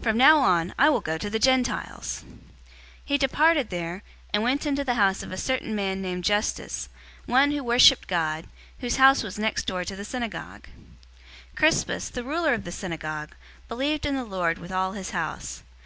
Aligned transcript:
From 0.00 0.16
now 0.16 0.38
on, 0.38 0.72
I 0.78 0.88
will 0.88 1.02
go 1.02 1.18
to 1.18 1.28
the 1.28 1.38
Gentiles!" 1.38 2.24
018:007 2.30 2.34
He 3.04 3.18
departed 3.18 3.68
there, 3.68 4.02
and 4.32 4.42
went 4.42 4.64
into 4.64 4.84
the 4.84 4.94
house 4.94 5.22
of 5.22 5.30
a 5.32 5.36
certain 5.36 5.74
man 5.74 6.00
named 6.00 6.24
Justus, 6.24 6.88
one 7.26 7.50
who 7.50 7.62
worshiped 7.62 8.08
God, 8.08 8.46
whose 8.78 8.96
house 8.96 9.22
was 9.22 9.38
next 9.38 9.66
door 9.66 9.84
to 9.84 9.94
the 9.94 10.02
synagogue. 10.06 10.68
018:008 11.50 11.56
Crispus, 11.56 12.08
the 12.08 12.24
ruler 12.24 12.54
of 12.54 12.64
the 12.64 12.72
synagogue, 12.72 13.34
believed 13.68 14.06
in 14.06 14.16
the 14.16 14.24
Lord 14.24 14.56
with 14.56 14.72
all 14.72 14.92
his 14.92 15.10
house. 15.10 15.62